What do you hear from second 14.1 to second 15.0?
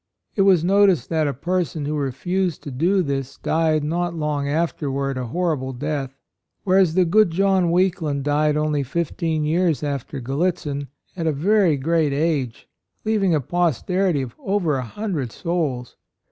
of over a